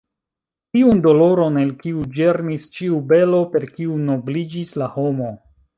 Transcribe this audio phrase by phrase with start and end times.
[0.77, 5.35] Tiun doloron, el kiu ĝermis ĉiu belo, per kiu nobliĝis la homo.